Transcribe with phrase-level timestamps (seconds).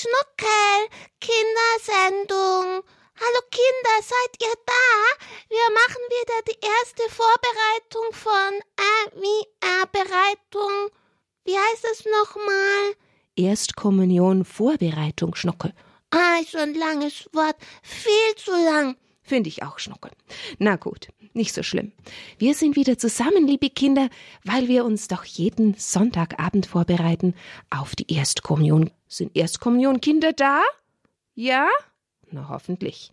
[0.00, 0.88] Schnuckel,
[1.20, 2.82] Kindersendung.
[3.20, 4.86] Hallo Kinder, seid ihr da?
[5.50, 10.88] Wir machen wieder die erste Vorbereitung von äh, wie äh, Bereitung.
[11.44, 12.94] Wie heißt es nochmal?
[13.36, 15.74] Erstkommunion Vorbereitung, Schnuckel.
[16.10, 17.56] Ah, so ein langes Wort.
[17.82, 18.96] Viel zu lang.
[19.22, 20.12] Finde ich auch, Schnuckel.
[20.58, 21.92] Na gut, nicht so schlimm.
[22.38, 24.08] Wir sind wieder zusammen, liebe Kinder,
[24.44, 27.34] weil wir uns doch jeden Sonntagabend vorbereiten
[27.68, 28.90] auf die Erstkommunion.
[29.12, 30.62] Sind Erstkommunionkinder da?
[31.34, 31.68] Ja?
[32.30, 33.10] Na, hoffentlich.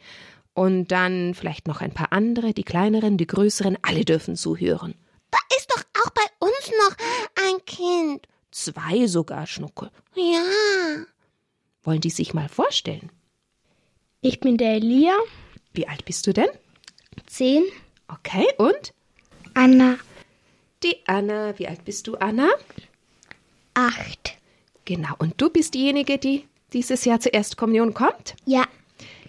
[0.53, 4.93] Und dann vielleicht noch ein paar andere, die kleineren, die größeren, alle dürfen zuhören.
[5.31, 8.27] Da ist doch auch bei uns noch ein Kind.
[8.51, 9.89] Zwei sogar, Schnuckel.
[10.15, 10.43] Ja.
[11.81, 13.11] Wollen die sich mal vorstellen?
[14.21, 15.15] Ich bin der Elia,
[15.73, 16.49] Wie alt bist du denn?
[17.25, 17.63] zehn.
[18.07, 18.93] Okay, und?
[19.55, 19.97] Anna,
[20.83, 21.57] Die Anna.
[21.57, 22.49] Wie alt bist du, Anna?
[23.73, 24.36] acht.
[24.87, 25.13] Genau.
[25.17, 28.35] Und du bist diejenige, die dieses Jahr zur Erstkommunion kommt?
[28.45, 28.63] Ja,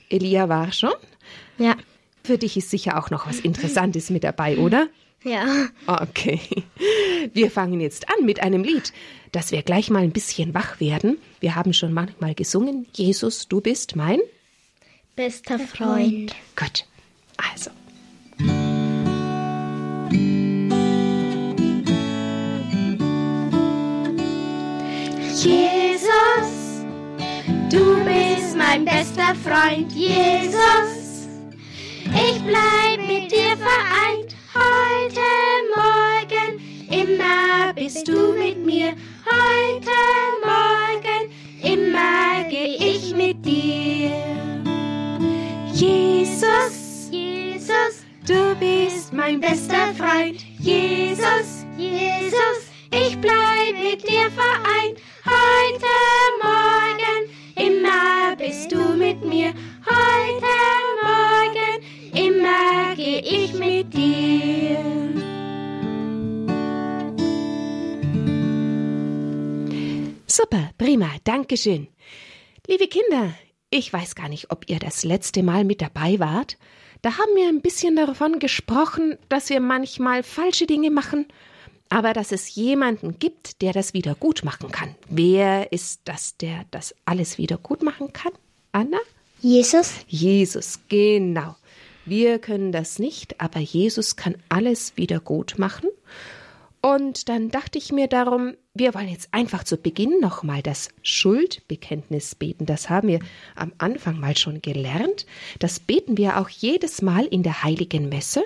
[0.08, 0.94] Elia war schon.
[1.58, 1.76] ja,
[2.22, 4.86] Für dich ist sicher auch noch was Interessantes mit dabei, oder?
[5.24, 5.66] ja.
[5.88, 6.40] Okay.
[7.34, 8.92] Wir fangen jetzt an mit einem Lied,
[9.32, 11.18] dass wir gleich mal ein bisschen wach werden.
[11.40, 12.86] Wir haben schon manchmal gesungen.
[12.94, 14.20] Jesus, du bist mein.
[15.16, 16.36] Bester Freund.
[16.54, 16.86] Gut.
[17.36, 17.70] Also.
[25.40, 26.82] Jesus,
[27.70, 30.97] du bist mein bester Freund, Jesus.
[71.48, 71.88] Dankeschön.
[72.66, 73.32] Liebe Kinder,
[73.70, 76.58] ich weiß gar nicht, ob ihr das letzte Mal mit dabei wart.
[77.00, 81.24] Da haben wir ein bisschen davon gesprochen, dass wir manchmal falsche Dinge machen,
[81.88, 84.94] aber dass es jemanden gibt, der das wieder gut machen kann.
[85.08, 88.32] Wer ist das, der das alles wieder gut machen kann?
[88.72, 88.98] Anna?
[89.40, 91.56] Jesus, Jesus, genau.
[92.04, 95.88] Wir können das nicht, aber Jesus kann alles wieder gut machen.
[96.80, 102.36] Und dann dachte ich mir darum, wir wollen jetzt einfach zu Beginn nochmal das Schuldbekenntnis
[102.36, 102.66] beten.
[102.66, 103.18] Das haben wir
[103.56, 105.26] am Anfang mal schon gelernt.
[105.58, 108.44] Das beten wir auch jedes Mal in der heiligen Messe.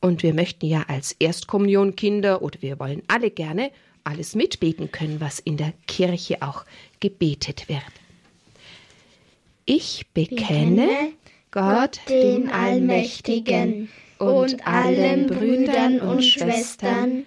[0.00, 3.70] Und wir möchten ja als Erstkommunionkinder oder wir wollen alle gerne
[4.04, 6.64] alles mitbeten können, was in der Kirche auch
[7.00, 7.82] gebetet wird.
[9.64, 10.88] Ich bekenne
[11.52, 17.26] Gott, den Allmächtigen, und allen Brüdern und Schwestern,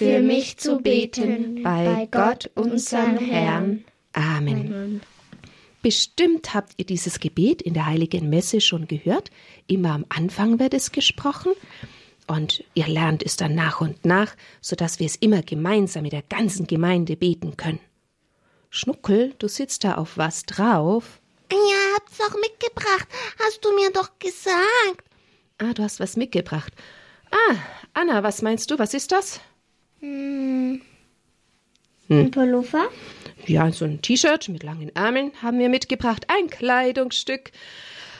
[0.00, 3.84] für mich zu beten bei Gott unserem Herrn.
[4.14, 5.02] Amen.
[5.82, 9.30] Bestimmt habt ihr dieses Gebet in der heiligen Messe schon gehört.
[9.66, 11.52] Immer am Anfang wird es gesprochen.
[12.26, 16.22] Und ihr lernt es dann nach und nach, sodass wir es immer gemeinsam mit der
[16.22, 17.80] ganzen Gemeinde beten können.
[18.70, 21.20] Schnuckel, du sitzt da auf was drauf.
[21.52, 23.08] Ja, hab's doch mitgebracht.
[23.44, 25.04] Hast du mir doch gesagt.
[25.58, 26.72] Ah, du hast was mitgebracht.
[27.30, 27.56] Ah,
[27.92, 28.78] Anna, was meinst du?
[28.78, 29.40] Was ist das?
[30.02, 30.80] Ein
[32.30, 32.88] Pullover.
[33.46, 36.26] Ja, so ein T-Shirt mit langen Ärmeln haben wir mitgebracht.
[36.28, 37.52] Ein Kleidungsstück.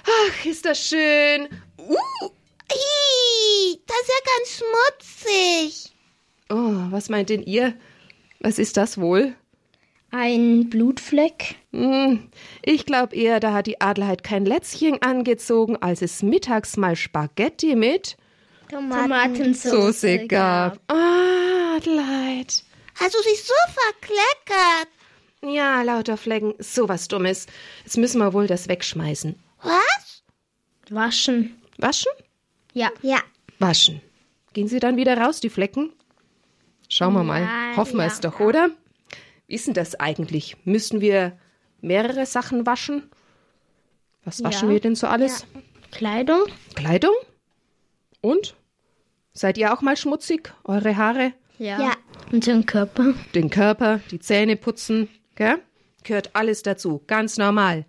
[0.04, 1.48] Ach, ist das schön.
[1.78, 2.28] Uh,
[2.72, 4.62] Ih, das ist ja ganz
[5.74, 5.92] schmutzig.
[6.50, 7.74] oh, was meint denn ihr?
[8.40, 9.34] Was ist das wohl?
[10.10, 11.56] Ein Blutfleck.
[11.72, 12.30] Hm,
[12.62, 17.76] ich glaube eher, da hat die Adelheid kein Lätzchen angezogen, als es mittags mal Spaghetti
[17.76, 18.16] mit
[18.70, 20.78] Tomatensauce Soße gab.
[20.88, 22.62] Ah, Adelheid.
[22.94, 24.88] Hast du dich so verkleckert?
[25.42, 27.46] Ja, lauter Flecken, sowas Dummes.
[27.84, 29.38] Jetzt müssen wir wohl das wegschmeißen.
[29.62, 30.22] Was?
[30.90, 31.58] Waschen.
[31.78, 32.12] Waschen?
[32.74, 32.90] Ja.
[33.00, 33.20] Ja.
[33.58, 34.02] Waschen.
[34.52, 35.92] Gehen sie dann wieder raus, die Flecken?
[36.88, 37.42] Schauen wir mal.
[37.42, 38.12] Ja, Hoffen wir ja.
[38.12, 38.70] es doch, oder?
[39.46, 40.56] Wie ist denn das eigentlich?
[40.64, 41.38] Müssen wir
[41.80, 43.10] mehrere Sachen waschen?
[44.24, 44.74] Was waschen ja.
[44.74, 45.46] wir denn so alles?
[45.54, 45.60] Ja.
[45.92, 46.42] Kleidung.
[46.74, 47.14] Kleidung?
[48.20, 48.54] Und?
[49.40, 50.52] Seid ihr auch mal schmutzig?
[50.64, 51.32] Eure Haare?
[51.56, 51.80] Ja.
[51.80, 51.92] ja.
[52.30, 53.14] Und den Körper.
[53.34, 55.56] Den Körper, die Zähne putzen, gell?
[56.04, 57.86] Gehört alles dazu, ganz normal.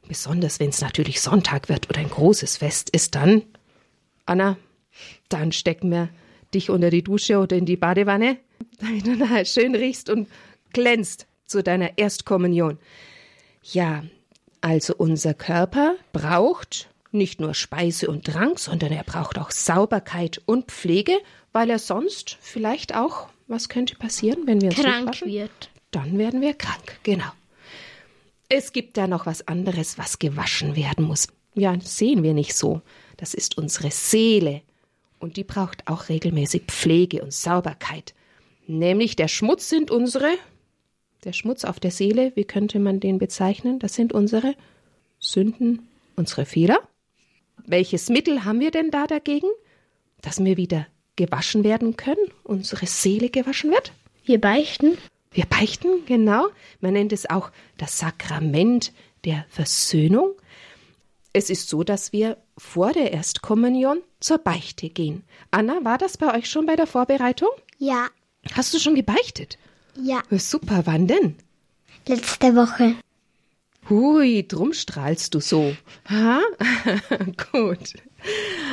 [0.00, 3.42] Und besonders wenn es natürlich Sonntag wird oder ein großes Fest ist, dann,
[4.24, 4.56] Anna,
[5.28, 6.08] dann stecken wir
[6.54, 8.38] dich unter die Dusche oder in die Badewanne,
[8.78, 10.26] damit du nachher schön riechst und
[10.72, 12.78] glänzt zu deiner Erstkommunion.
[13.62, 14.04] Ja,
[14.62, 20.70] also unser Körper braucht nicht nur Speise und Trank, sondern er braucht auch Sauberkeit und
[20.70, 21.12] Pflege,
[21.52, 25.70] weil er sonst vielleicht auch, was könnte passieren, wenn wir uns krank wird.
[25.90, 27.30] Dann werden wir krank, genau.
[28.48, 31.28] Es gibt da noch was anderes, was gewaschen werden muss.
[31.54, 32.82] Ja, sehen wir nicht so.
[33.16, 34.62] Das ist unsere Seele.
[35.18, 38.14] Und die braucht auch regelmäßig Pflege und Sauberkeit.
[38.66, 40.34] Nämlich der Schmutz sind unsere,
[41.24, 43.78] der Schmutz auf der Seele, wie könnte man den bezeichnen?
[43.78, 44.54] Das sind unsere
[45.18, 46.80] Sünden, unsere Fehler.
[47.66, 49.48] Welches Mittel haben wir denn da dagegen,
[50.20, 53.92] dass wir wieder gewaschen werden können, unsere Seele gewaschen wird?
[54.24, 54.98] Wir beichten.
[55.30, 56.48] Wir beichten, genau.
[56.80, 58.92] Man nennt es auch das Sakrament
[59.24, 60.32] der Versöhnung.
[61.32, 65.24] Es ist so, dass wir vor der Erstkommunion zur Beichte gehen.
[65.50, 67.48] Anna, war das bei euch schon bei der Vorbereitung?
[67.78, 68.08] Ja.
[68.52, 69.58] Hast du schon gebeichtet?
[70.00, 70.22] Ja.
[70.30, 71.36] Super, wann denn?
[72.06, 72.94] Letzte Woche.
[73.88, 75.76] Hui, drum strahlst du so.
[76.08, 76.40] Ha?
[77.52, 77.94] Gut.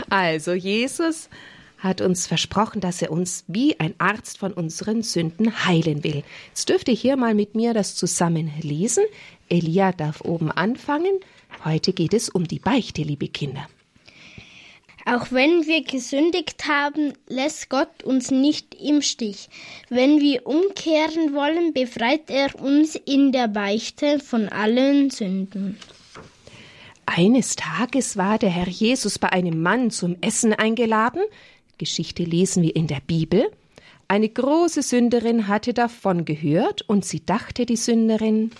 [0.10, 1.30] Also, Jesus
[1.78, 6.24] hat uns versprochen, dass er uns wie ein Arzt von unseren Sünden heilen will.
[6.50, 9.04] Jetzt dürft ihr hier mal mit mir das zusammen lesen.
[9.50, 11.19] Elia darf oben anfangen.
[11.66, 13.68] Heute geht es um die Beichte, liebe Kinder.
[15.06, 19.50] Auch wenn wir gesündigt haben, lässt Gott uns nicht im Stich.
[19.89, 25.77] Wenn wir umkehren wollen, befreit er uns in der Beichte von allen Sünden.
[27.06, 31.24] Eines Tages war der Herr Jesus bei einem Mann zum Essen eingeladen.
[31.77, 33.51] Geschichte lesen wir in der Bibel.
[34.07, 38.51] Eine große Sünderin hatte davon gehört und sie dachte, die Sünderin,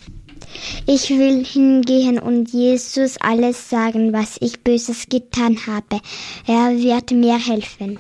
[0.86, 6.02] ich will hingehen und Jesus alles sagen, was ich Böses getan habe.
[6.48, 8.00] Er wird mir helfen.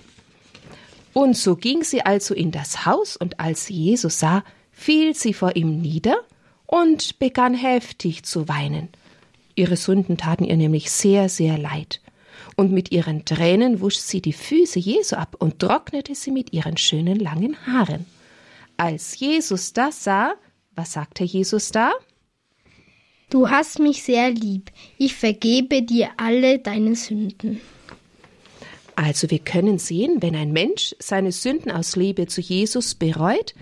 [1.14, 5.34] Und so ging sie also in das Haus, und als sie Jesus sah, fiel sie
[5.34, 6.18] vor ihm nieder
[6.66, 8.90] und begann heftig zu weinen.
[9.56, 12.00] Ihre Sünden taten ihr nämlich sehr, sehr leid.
[12.56, 16.78] Und mit ihren Tränen wusch sie die Füße Jesu ab und trocknete sie mit ihren
[16.78, 18.06] schönen langen Haaren.
[18.78, 20.34] Als Jesus das sah,
[20.76, 21.92] was sagte Jesus da?
[23.32, 24.72] Du hast mich sehr lieb.
[24.98, 27.62] Ich vergebe dir alle deine Sünden.
[28.98, 33.56] Also wir können sehen, wenn ein Mensch seine Sünden aus Liebe zu Jesus bereut,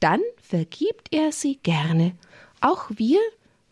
[0.00, 2.12] dann vergibt er sie gerne.
[2.62, 3.20] Auch wir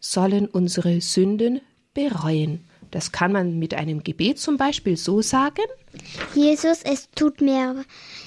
[0.01, 1.63] sollen unsere Sünden
[1.95, 2.63] bereuen.
[2.91, 5.65] Das kann man mit einem Gebet zum Beispiel so sagen.
[6.35, 7.87] Jesus, es tut mir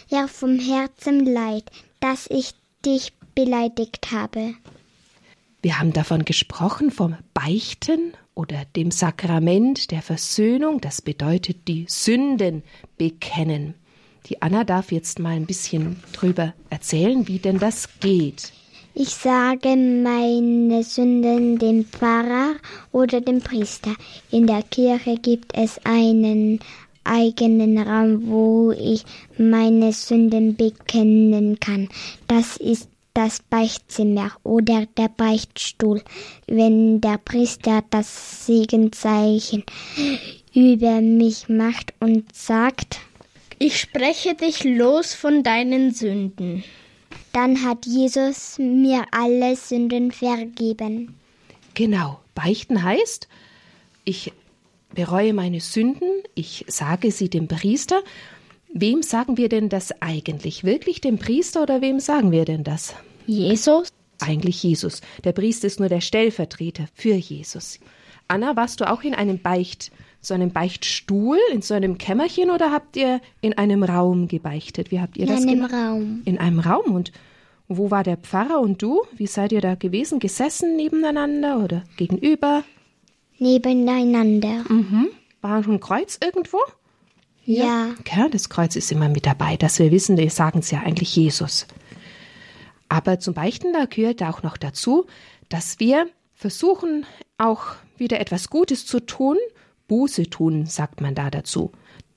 [0.09, 1.65] ja vom Herzen leid,
[1.99, 2.53] dass ich
[2.83, 4.55] dich beleidigt habe.
[5.61, 10.81] Wir haben davon gesprochen, vom Beichten oder dem Sakrament der Versöhnung.
[10.81, 12.63] Das bedeutet die Sünden
[12.97, 13.75] bekennen.
[14.27, 18.53] Die Anna darf jetzt mal ein bisschen drüber erzählen, wie denn das geht.
[18.93, 22.55] Ich sage meine Sünden dem Pfarrer
[22.91, 23.95] oder dem Priester.
[24.31, 26.59] In der Kirche gibt es einen
[27.03, 29.03] eigenen Raum, wo ich
[29.37, 31.87] meine Sünden bekennen kann.
[32.27, 36.01] Das ist das Beichtzimmer oder der Beichtstuhl,
[36.47, 39.63] wenn der Priester das Segenzeichen
[40.53, 42.99] über mich macht und sagt,
[43.59, 46.63] ich spreche dich los von deinen Sünden.
[47.33, 51.15] Dann hat Jesus mir alle Sünden vergeben.
[51.73, 53.27] Genau, beichten heißt,
[54.03, 54.33] ich
[54.93, 58.01] bereue meine Sünden, ich sage sie dem Priester
[58.73, 60.63] Wem sagen wir denn das eigentlich?
[60.63, 62.95] Wirklich dem Priester oder wem sagen wir denn das?
[63.27, 63.89] Jesus?
[64.19, 65.01] Eigentlich Jesus.
[65.23, 67.79] Der Priester ist nur der Stellvertreter für Jesus.
[68.27, 72.71] Anna, warst du auch in einem Beicht, so einem Beichtstuhl, in so einem Kämmerchen oder
[72.71, 74.91] habt ihr in einem Raum gebeichtet?
[74.91, 75.71] Wie habt ihr in das gemacht?
[75.71, 76.21] In einem Raum.
[76.25, 77.11] In einem Raum und
[77.67, 79.01] wo war der Pfarrer und du?
[79.15, 80.19] Wie seid ihr da gewesen?
[80.19, 82.63] Gesessen nebeneinander oder gegenüber?
[83.37, 84.63] Nebeneinander.
[84.69, 85.07] Mhm.
[85.41, 86.59] War ein Kreuz irgendwo?
[87.45, 87.95] Ja.
[88.05, 88.29] ja.
[88.29, 91.67] Das Kreuz ist immer mit dabei, dass wir wissen, wir sagen es ja eigentlich Jesus.
[92.89, 95.05] Aber zum Beichten da gehört auch noch dazu,
[95.49, 97.05] dass wir versuchen,
[97.37, 99.37] auch wieder etwas Gutes zu tun.
[99.87, 101.71] Buße tun, sagt man da dazu.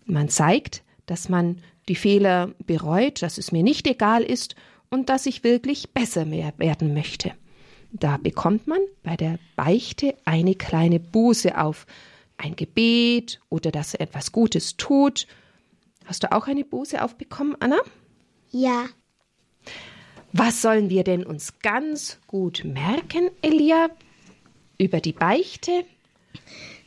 [0.04, 4.54] Man zeigt, dass man die Fehler bereut, dass es mir nicht egal ist
[4.90, 7.32] und dass ich wirklich besser mehr werden möchte.
[7.92, 11.86] Da bekommt man bei der Beichte eine kleine Buße auf.
[12.36, 15.26] Ein Gebet oder dass er etwas Gutes tut.
[16.04, 17.78] Hast du auch eine Buße aufbekommen, Anna?
[18.50, 18.86] Ja.
[20.32, 23.88] Was sollen wir denn uns ganz gut merken, Elia,
[24.78, 25.84] über die Beichte?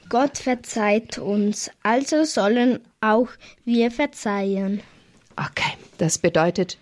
[0.10, 3.30] Gott verzeiht uns, also sollen auch
[3.66, 4.82] wir verzeihen.
[5.36, 6.78] Okay, das bedeutet,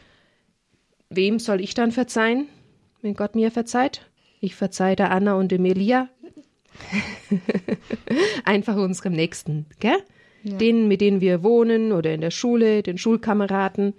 [1.10, 2.48] wem soll ich dann verzeihen,
[3.02, 4.02] wenn Gott mir verzeiht?
[4.42, 6.10] Ich verzeihe der Anna und dem Elia.
[8.46, 9.98] Einfach unserem Nächsten, gell?
[10.44, 10.58] Ja.
[10.58, 13.94] Denen, mit denen wir wohnen oder in der Schule, den Schulkameraden.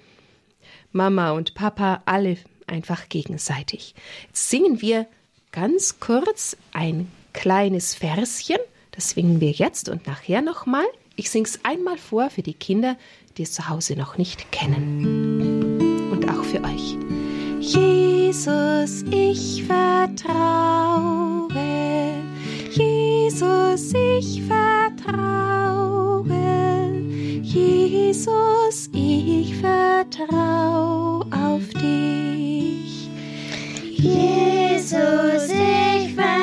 [0.92, 3.94] Mama und Papa, alle einfach gegenseitig.
[4.28, 5.06] Jetzt singen wir
[5.52, 8.58] ganz kurz ein kleines Verschen.
[8.92, 10.86] Das singen wir jetzt und nachher nochmal.
[11.16, 12.96] Ich sing's einmal vor für die Kinder,
[13.36, 16.10] die es zu Hause noch nicht kennen.
[16.10, 16.96] Und auch für euch.
[17.60, 21.35] Jesus, ich vertraue.
[22.76, 24.66] Jesus, ich vertraue.
[27.42, 33.08] Jesus, ich vertraue auf dich.
[33.92, 36.36] Jesus, ich vertraue.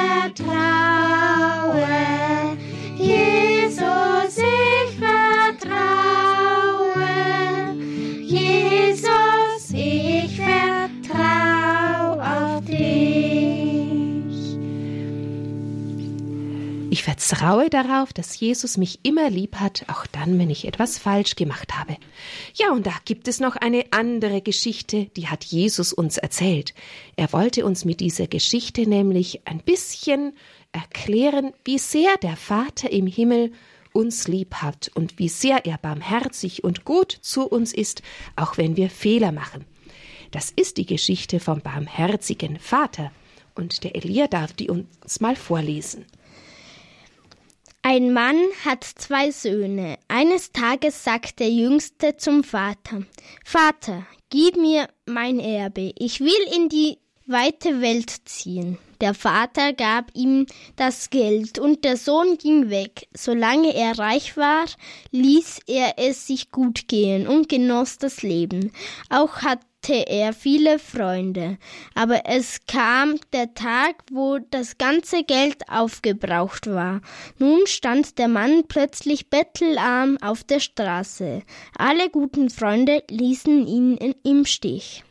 [17.03, 21.77] Vertraue darauf, dass Jesus mich immer lieb hat, auch dann, wenn ich etwas falsch gemacht
[21.77, 21.98] habe.
[22.53, 26.74] Ja, und da gibt es noch eine andere Geschichte, die hat Jesus uns erzählt.
[27.17, 30.31] Er wollte uns mit dieser Geschichte nämlich ein bisschen
[30.72, 33.51] erklären, wie sehr der Vater im Himmel
[33.91, 38.01] uns lieb hat und wie sehr er barmherzig und gut zu uns ist,
[38.38, 39.65] auch wenn wir Fehler machen.
[40.31, 43.12] Das ist die Geschichte vom barmherzigen Vater.
[43.55, 46.05] Und der Elia darf die uns mal vorlesen.
[47.86, 49.98] Ein Mann hat zwei Söhne.
[50.08, 53.04] Eines Tages sagt der Jüngste zum Vater,
[53.44, 58.78] Vater, gib mir mein Erbe, ich will in die weite Welt ziehen.
[59.02, 60.46] Der Vater gab ihm
[60.78, 63.10] das Geld und der Sohn ging weg.
[63.13, 64.63] Solange er reich war,
[65.12, 68.72] ließ er es sich gut gehen und genoss das Leben.
[69.10, 69.42] Auch
[69.84, 71.58] hatte er viele Freunde.
[71.94, 77.02] Aber es kam der Tag, wo das ganze Geld aufgebraucht war.
[77.38, 81.42] Nun stand der Mann plötzlich bettelarm auf der Straße.
[81.78, 85.04] Alle guten Freunde ließen ihn im Stich.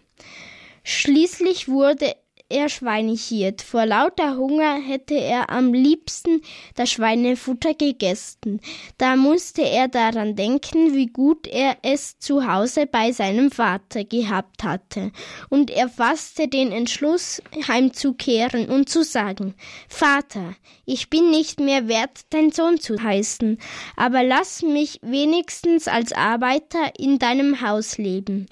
[0.84, 2.14] Schließlich wurde
[2.52, 3.62] er schweinichiert.
[3.62, 6.42] Vor lauter Hunger hätte er am liebsten
[6.74, 8.60] das Schweinefutter gegessen.
[8.98, 14.62] Da musste er daran denken, wie gut er es zu Hause bei seinem Vater gehabt
[14.62, 15.10] hatte.
[15.48, 19.54] Und er fasste den Entschluss, heimzukehren und zu sagen,
[19.88, 20.54] Vater,
[20.84, 23.58] ich bin nicht mehr wert, dein Sohn zu heißen,
[23.96, 28.46] aber lass mich wenigstens als Arbeiter in deinem Haus leben.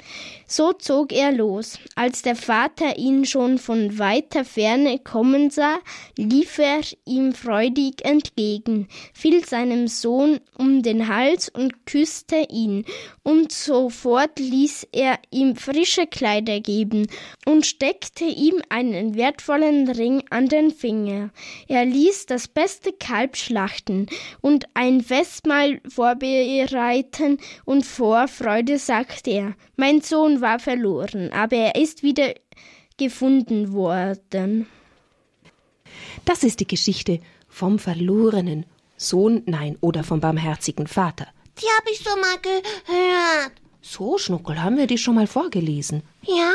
[0.47, 1.78] So zog er los.
[1.95, 5.78] Als der Vater ihn schon von weiter Ferne kommen sah,
[6.16, 12.85] lief er ihm freudig entgegen, fiel seinem Sohn um den Hals und küsste ihn,
[13.23, 17.06] und sofort ließ er ihm frische Kleider geben
[17.47, 21.30] und steckte ihm einen wertvollen Ring an den Finger.
[21.68, 24.06] Er ließ das beste Kalb schlachten
[24.40, 31.75] und ein Festmahl vorbereiten, und vor Freude sagte er, mein Sohn war verloren, aber er
[31.76, 32.35] ist wieder
[33.00, 34.66] gefunden worden.
[36.26, 38.66] Das ist die Geschichte vom verlorenen
[38.99, 41.26] Sohn, nein, oder vom barmherzigen Vater.
[41.59, 43.52] Die habe ich schon mal gehört.
[43.80, 46.02] So, Schnuckel, haben wir die schon mal vorgelesen?
[46.23, 46.52] Ja.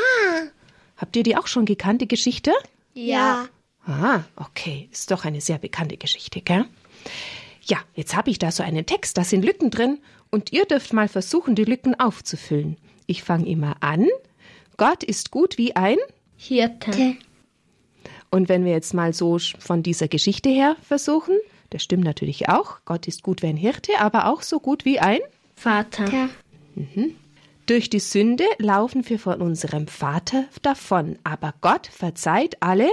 [0.97, 2.53] Habt ihr die auch schon gekannt, die Geschichte?
[2.93, 3.47] Ja.
[3.87, 4.87] Ah, okay.
[4.91, 6.65] Ist doch eine sehr bekannte Geschichte, gell?
[7.63, 9.97] Ja, jetzt habe ich da so einen Text, da sind Lücken drin
[10.29, 12.77] und ihr dürft mal versuchen, die Lücken aufzufüllen.
[13.07, 14.07] Ich fange immer an.
[14.77, 15.97] Gott ist gut wie ein
[16.47, 17.17] Hirte.
[18.29, 21.37] Und wenn wir jetzt mal so von dieser Geschichte her versuchen,
[21.69, 22.79] das stimmt natürlich auch.
[22.85, 25.19] Gott ist gut wie ein Hirte, aber auch so gut wie ein
[25.55, 26.11] Vater.
[26.11, 26.29] Ja.
[26.75, 27.15] Mhm.
[27.65, 32.89] Durch die Sünde laufen wir von unserem Vater davon, aber Gott verzeiht alle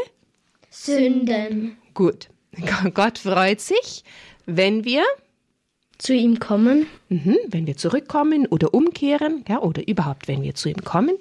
[0.71, 1.76] Sünden.
[1.92, 2.28] Gut.
[2.94, 4.04] Gott freut sich,
[4.47, 5.02] wenn wir
[5.99, 10.68] zu ihm kommen, mhm, wenn wir zurückkommen oder umkehren, ja, oder überhaupt, wenn wir zu
[10.68, 11.16] ihm kommen.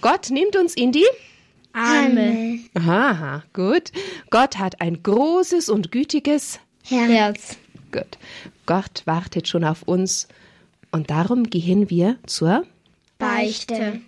[0.00, 1.06] Gott nimmt uns in die
[1.72, 2.60] Arme.
[2.74, 3.92] Aha, gut.
[4.30, 7.56] Gott hat ein großes und gütiges Herz.
[7.92, 8.18] Gut.
[8.66, 10.28] Gott wartet schon auf uns
[10.90, 12.64] und darum gehen wir zur
[13.18, 14.00] Beichte.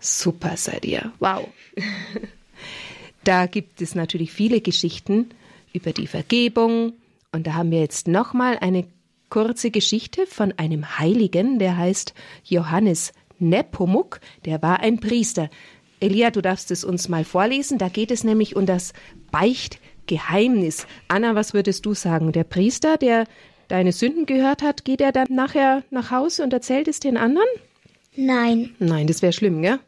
[0.00, 1.12] Super seid ihr.
[1.18, 1.48] Wow.
[3.24, 5.30] Da gibt es natürlich viele Geschichten
[5.72, 6.92] über die Vergebung
[7.32, 8.86] Und da haben wir jetzt nochmal eine
[9.28, 15.50] kurze Geschichte von einem Heiligen, der heißt Johannes Nepomuk, der war ein Priester.
[16.04, 17.78] Elia, du darfst es uns mal vorlesen.
[17.78, 18.92] Da geht es nämlich um das
[19.30, 20.86] Beichtgeheimnis.
[21.08, 22.32] Anna, was würdest du sagen?
[22.32, 23.24] Der Priester, der
[23.68, 27.48] deine Sünden gehört hat, geht er dann nachher nach Hause und erzählt es den anderen?
[28.16, 28.74] Nein.
[28.78, 29.78] Nein, das wäre schlimm, gell?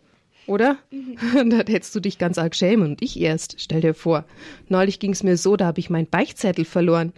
[0.47, 0.79] Oder?
[0.91, 1.51] Mhm.
[1.51, 3.61] da hättest du dich ganz arg schämen und ich erst.
[3.61, 4.25] Stell dir vor.
[4.69, 7.13] Neulich ging es mir so, da habe ich meinen Beichtzettel verloren.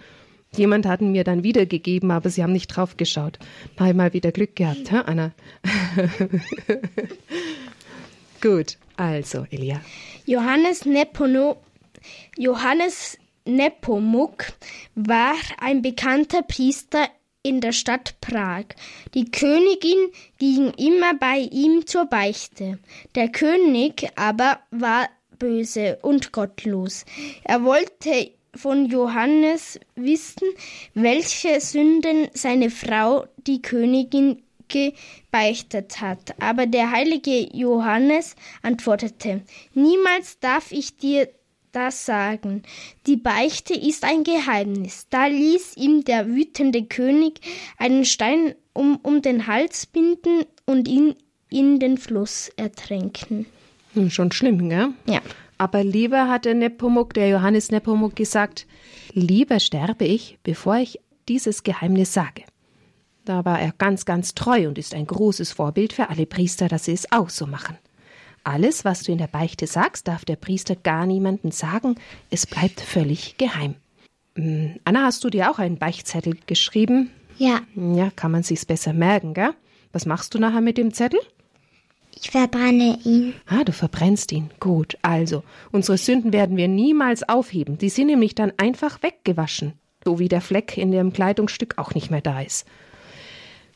[0.57, 3.38] Jemand hat ihn mir dann wiedergegeben, aber sie haben nicht drauf geschaut.
[3.78, 5.33] Mal mal wieder Glück gehabt, hä, Anna?
[8.40, 9.81] Gut, also, Elia.
[10.26, 11.57] Johannes Nepono,
[12.37, 13.17] Johannes
[13.49, 14.52] Nepomuk
[14.95, 17.09] war ein bekannter Priester
[17.43, 18.64] in der Stadt Prag.
[19.14, 22.78] Die Königin ging immer bei ihm zur Beichte.
[23.14, 27.07] Der König aber war böse und gottlos.
[27.45, 30.49] Er wollte von Johannes wissen,
[30.95, 36.34] welche Sünden seine Frau, die Königin, gebeichtet hat.
[36.40, 39.42] Aber der heilige Johannes antwortete,
[39.75, 41.28] Niemals darf ich dir
[41.72, 42.62] das sagen.
[43.06, 45.06] Die Beichte ist ein Geheimnis.
[45.10, 47.40] Da ließ ihm der wütende König
[47.78, 51.14] einen Stein um, um den Hals binden und ihn
[51.50, 53.46] in den Fluss ertränken.
[53.94, 54.88] Hm, schon schlimm, gell?
[55.06, 55.20] Ja.
[55.56, 58.66] Aber lieber hatte Nepomuk, der Johannes Nepomuk, gesagt,
[59.12, 62.44] lieber sterbe ich, bevor ich dieses Geheimnis sage.
[63.28, 66.87] Da war er ganz, ganz treu und ist ein großes Vorbild für alle Priester, dass
[66.87, 67.76] sie es auch so machen.
[68.42, 71.97] Alles, was du in der Beichte sagst, darf der Priester gar niemandem sagen.
[72.30, 73.75] Es bleibt völlig geheim.
[74.35, 77.11] Hm, Anna, hast du dir auch einen Beichtzettel geschrieben?
[77.37, 77.61] Ja.
[77.75, 79.50] Ja, kann man sich's besser merken, gell?
[79.92, 81.20] Was machst du nachher mit dem Zettel?
[82.18, 83.35] Ich verbrenne ihn.
[83.44, 84.49] Ah, du verbrennst ihn.
[84.58, 87.76] Gut, also, unsere Sünden werden wir niemals aufheben.
[87.76, 89.75] Die sind nämlich dann einfach weggewaschen.
[90.02, 92.66] So wie der Fleck in dem Kleidungsstück auch nicht mehr da ist.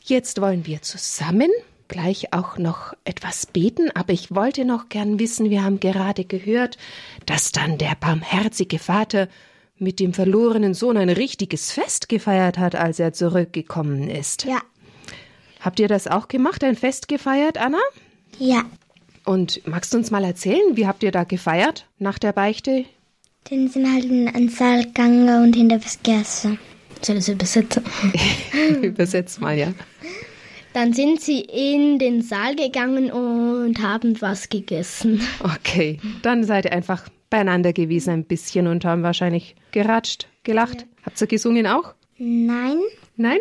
[0.05, 1.49] Jetzt wollen wir zusammen
[1.87, 6.77] gleich auch noch etwas beten, aber ich wollte noch gern wissen, wir haben gerade gehört,
[7.25, 9.29] dass dann der barmherzige Vater
[9.77, 14.43] mit dem verlorenen Sohn ein richtiges Fest gefeiert hat, als er zurückgekommen ist.
[14.43, 14.59] Ja.
[15.61, 17.79] Habt ihr das auch gemacht, ein Fest gefeiert, Anna?
[18.39, 18.63] Ja.
[19.23, 22.83] Und magst du uns mal erzählen, wie habt ihr da gefeiert nach der Beichte?
[23.49, 26.57] Dann sind halt in den Saal gegangen und hinter das Gasse.
[27.03, 27.83] Soll ich übersetzen?
[28.81, 29.73] Übersetzt mal, ja.
[30.73, 35.21] Dann sind sie in den Saal gegangen und haben was gegessen.
[35.43, 40.81] Okay, dann seid ihr einfach beieinander gewesen ein bisschen und haben wahrscheinlich geratscht, gelacht.
[40.81, 40.87] Ja.
[41.05, 41.93] Habt ihr gesungen auch?
[42.17, 42.79] Nein.
[43.17, 43.39] Nein?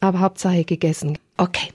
[0.00, 1.18] Aber Hauptsache gegessen.
[1.36, 1.70] Okay.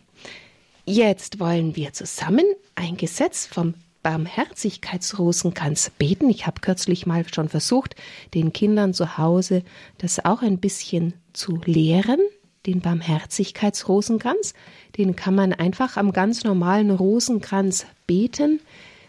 [0.86, 6.30] Jetzt wollen wir zusammen ein Gesetz vom Barmherzigkeitsrosenkranz beten.
[6.30, 7.96] Ich habe kürzlich mal schon versucht,
[8.34, 9.64] den Kindern zu Hause
[9.98, 12.20] das auch ein bisschen zu lehren,
[12.66, 14.54] den Barmherzigkeitsrosenkranz.
[14.98, 18.62] Den kann man einfach am ganz normalen Rosenkranz beten.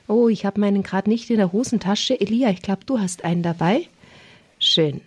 [0.08, 2.20] Oh, ich habe meinen gerade nicht in der Hosentasche.
[2.20, 3.86] Elia, ich glaube, du hast einen dabei.
[4.58, 5.00] Schön.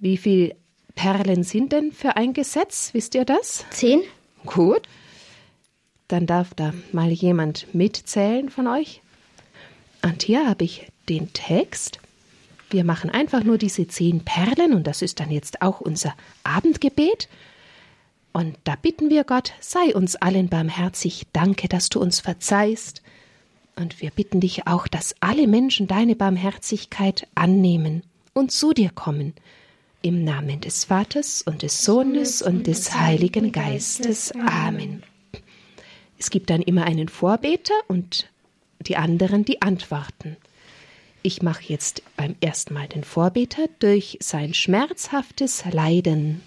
[0.00, 0.56] Wie viele
[0.94, 2.90] Perlen sind denn für ein Gesetz?
[2.92, 3.64] Wisst ihr das?
[3.70, 4.02] Zehn.
[4.44, 4.82] Gut.
[6.08, 9.02] Dann darf da mal jemand mitzählen von euch.
[10.04, 11.98] Und hier habe ich den Text.
[12.68, 17.28] Wir machen einfach nur diese zehn Perlen und das ist dann jetzt auch unser Abendgebet.
[18.34, 23.00] Und da bitten wir Gott, sei uns allen barmherzig, danke, dass du uns verzeihst.
[23.76, 28.02] Und wir bitten dich auch, dass alle Menschen deine Barmherzigkeit annehmen
[28.34, 29.32] und zu dir kommen.
[30.02, 34.32] Im Namen des Vaters und des Sohnes und des Heiligen Geistes.
[34.32, 35.02] Amen.
[36.18, 38.28] Es gibt dann immer einen Vorbeter und
[38.88, 40.36] die anderen die antworten.
[41.22, 46.42] Ich mache jetzt beim ersten Mal den Vorbeter durch sein schmerzhaftes Leiden.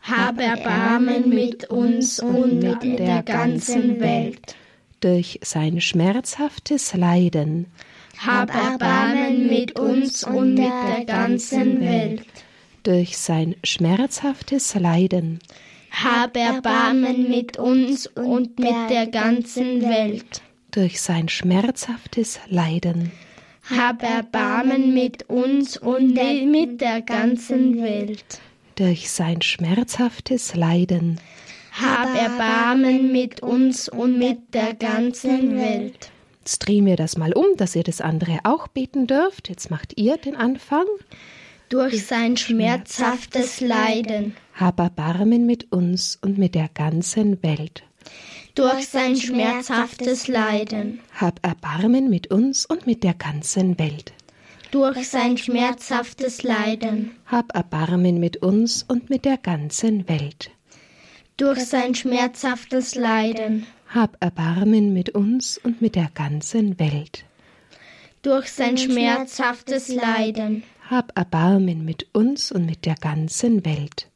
[0.00, 4.54] Hab Erbarmen mit uns und mit der ganzen Welt.
[5.00, 7.66] Durch sein schmerzhaftes Leiden.
[8.24, 12.24] Hab Erbarmen mit uns und mit der ganzen Welt.
[12.84, 15.40] Durch sein schmerzhaftes Leiden
[15.90, 20.42] hab Erbarmen mit uns und mit der ganzen Welt.
[20.76, 23.10] Durch sein schmerzhaftes Leiden.
[23.74, 28.40] Hab Erbarmen mit uns und mit der ganzen Welt.
[28.74, 31.18] Durch sein schmerzhaftes Leiden.
[31.72, 36.10] Hab Erbarmen mit uns und mit der ganzen Welt.
[36.40, 39.48] Jetzt drehen wir das mal um, dass ihr das andere auch beten dürft.
[39.48, 40.84] Jetzt macht ihr den Anfang
[41.70, 44.36] durch sein schmerzhaftes Leiden.
[44.52, 47.82] Hab Erbarmen mit uns und mit der ganzen Welt.
[48.56, 51.00] Durch sein schmerzhaftes Leiden.
[51.14, 54.14] Hab Erbarmen mit uns und mit der ganzen Welt.
[54.70, 57.12] durch sein schmerzhaftes Leiden.
[57.26, 60.50] Hab Erbarmen mit uns und mit der ganzen Welt.
[61.36, 63.66] Durch sein schmerzhaftes Leiden.
[63.94, 67.26] Hab Erbarmen mit uns und mit der ganzen Welt.
[68.22, 70.62] Durch sein schmerzhaftes Leiden.
[70.88, 74.08] Hab Erbarmen mit uns und mit der ganzen Welt.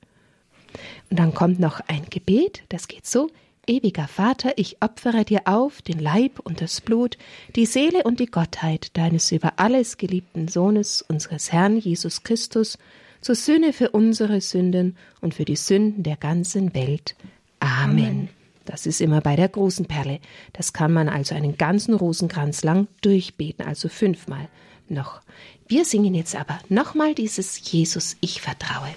[1.11, 3.29] Und dann kommt noch ein Gebet, das geht so.
[3.71, 7.17] Ewiger Vater, ich opfere dir auf den Leib und das Blut,
[7.55, 12.79] die Seele und die Gottheit deines über alles geliebten Sohnes, unseres Herrn Jesus Christus,
[13.21, 17.15] zur Sühne für unsere Sünden und für die Sünden der ganzen Welt.
[17.61, 18.07] Amen.
[18.07, 18.29] Amen.
[18.65, 20.19] Das ist immer bei der großen Perle.
[20.53, 24.49] Das kann man also einen ganzen Rosenkranz lang durchbeten, also fünfmal
[24.89, 25.21] noch.
[25.69, 28.89] Wir singen jetzt aber nochmal dieses Jesus, ich vertraue.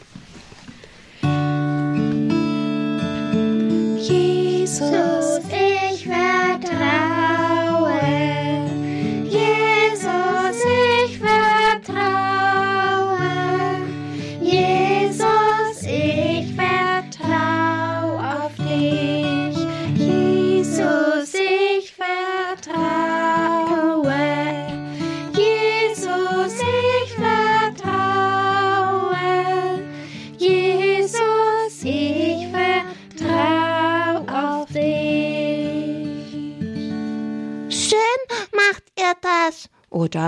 [4.90, 5.23] Jesus,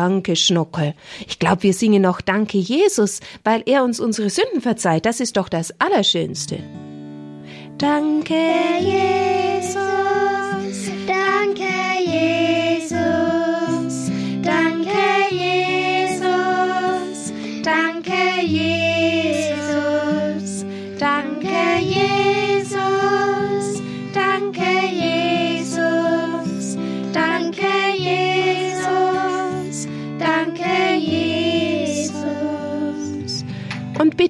[0.06, 0.94] danke, Schnuckel.
[1.28, 5.08] Ich glaube, wir singen noch Danke, Jesus, weil er uns unsere Sünden verzeiht.
[5.08, 6.60] Das ist doch das Allerschönste.
[7.80, 8.36] Danke,
[8.80, 9.45] Jesus,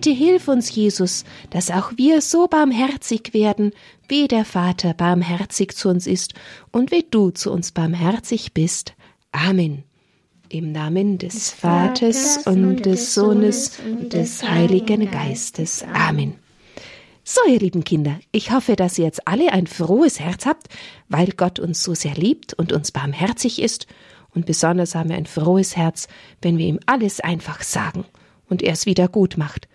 [0.06, 3.72] bitte hilf uns, Jesus, dass auch wir so barmherzig werden,
[4.08, 6.36] wie der Vater barmherzig zu uns ist
[6.72, 8.94] und wie du zu uns barmherzig bist.
[9.32, 9.84] Amen.
[10.50, 15.84] Im Namen des Vaters und des Sohnes und des Heiligen Geistes.
[15.92, 16.36] Amen.
[17.24, 20.68] So, ihr lieben Kinder, ich hoffe, dass ihr jetzt alle ein frohes Herz habt,
[21.10, 23.88] weil Gott uns so sehr liebt und uns barmherzig ist.
[24.36, 26.08] Und besonders haben wir ein frohes Herz,
[26.44, 28.06] wenn wir ihm alles einfach sagen
[28.48, 29.68] und er es wieder gut macht.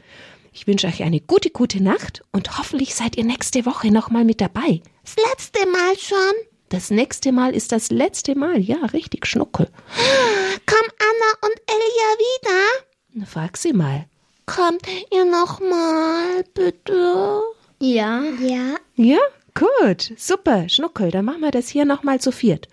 [0.52, 4.40] Ich wünsche euch eine gute, gute Nacht und hoffentlich seid ihr nächste Woche nochmal mit
[4.40, 4.82] dabei.
[5.04, 6.34] Das letzte Mal schon.
[6.68, 8.58] Das nächste Mal ist das letzte Mal.
[8.60, 9.66] Ja, richtig, Schnuckel.
[10.66, 12.86] Kommen Anna und Elia wieder?
[13.12, 14.06] Na, Frag sie mal.
[14.46, 14.82] Kommt
[15.12, 17.42] ihr noch mal, bitte?
[17.80, 18.22] Ja.
[18.40, 19.18] Ja, Ja,
[19.54, 21.10] gut, super, Schnuckel.
[21.10, 22.66] Dann machen wir das hier nochmal zu viert.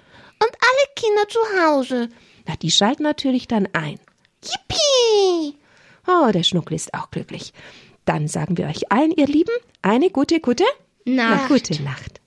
[0.43, 2.09] Und alle Kinder zu Hause.
[2.47, 3.99] Na, die schalten natürlich dann ein.
[4.43, 5.57] Yippie!
[6.07, 7.53] Oh, der Schnuckel ist auch glücklich.
[8.05, 10.63] Dann sagen wir euch allen, ihr Lieben, eine gute, gute
[11.05, 11.49] Nacht.
[11.49, 12.21] gute Nacht.